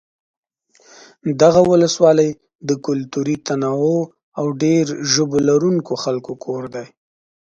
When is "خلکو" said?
6.03-6.33